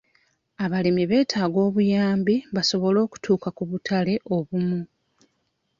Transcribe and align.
Abalimi 0.63 1.03
beetaaga 1.09 1.59
obuyambi 1.67 2.35
basobole 2.55 2.99
okutuuka 3.05 3.49
ku 3.57 3.63
butale 3.69 4.13
obumu 4.35 4.81